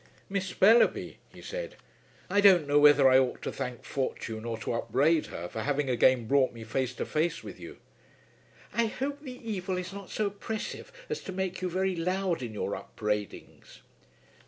[0.31, 1.75] "Miss Mellerby," he said,
[2.27, 5.91] "I don't know whether I ought to thank Fortune or to upbraid her for having
[5.91, 7.77] again brought me face to face with you."
[8.73, 12.51] "I hope the evil is not so oppressive as to make you very loud in
[12.51, 13.81] your upbraidings."